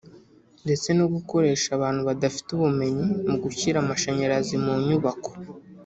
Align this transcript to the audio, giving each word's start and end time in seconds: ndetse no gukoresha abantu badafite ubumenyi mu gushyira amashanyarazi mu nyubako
ndetse 0.63 0.89
no 0.97 1.05
gukoresha 1.13 1.69
abantu 1.77 2.01
badafite 2.09 2.49
ubumenyi 2.53 3.05
mu 3.29 3.35
gushyira 3.43 3.77
amashanyarazi 3.83 4.55
mu 4.63 4.73
nyubako 4.87 5.31